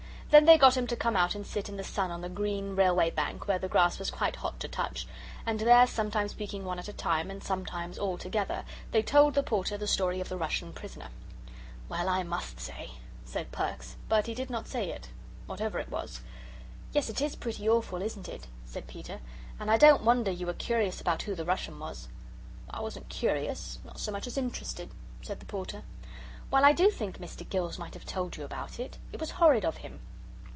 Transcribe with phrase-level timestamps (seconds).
[0.31, 2.73] Then they got him to come out and sit in the sun on the green
[2.73, 5.05] Railway Bank, where the grass was quite hot to touch,
[5.45, 9.43] and there, sometimes speaking one at a time, and sometimes all together, they told the
[9.43, 11.09] Porter the story of the Russian Prisoner.
[11.89, 12.91] "Well, I must say,"
[13.25, 15.09] said Perks; but he did not say it
[15.47, 16.21] whatever it was.
[16.93, 19.19] "Yes, it is pretty awful, isn't it?" said Peter,
[19.59, 22.07] "and I don't wonder you were curious about who the Russian was."
[22.69, 24.91] "I wasn't curious, not so much as interested,"
[25.21, 25.83] said the Porter.
[26.49, 27.43] "Well, I do think Mr.
[27.49, 28.97] Gills might have told you about it.
[29.11, 29.99] It was horrid of him."